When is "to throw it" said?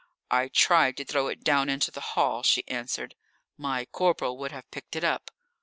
0.97-1.43